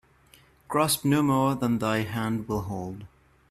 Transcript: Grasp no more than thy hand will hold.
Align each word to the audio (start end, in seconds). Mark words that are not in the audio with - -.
Grasp 0.67 1.05
no 1.05 1.21
more 1.21 1.53
than 1.53 1.77
thy 1.77 1.99
hand 1.99 2.47
will 2.47 2.61
hold. 2.61 3.05